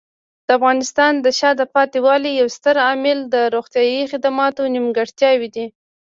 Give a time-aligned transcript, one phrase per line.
[0.47, 5.65] د افغانستان د شاته پاتې والي یو ستر عامل د روغتیايي خدماتو نیمګړتیاوې دي.